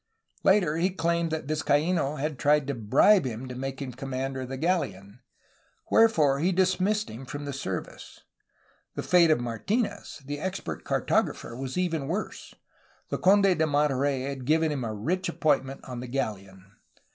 [0.41, 4.49] Later he claimed that Vizcaino had tried to bribe him to make him commander of
[4.49, 5.19] the galleon,
[5.91, 8.21] wherefore he dismissed him from the service.
[8.95, 12.55] The fate of Martinez, the expert cartographer, was even worse.
[13.09, 16.77] The Conde de Monterey had given him a rich appointment on the galleon.